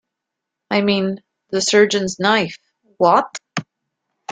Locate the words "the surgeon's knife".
1.51-2.57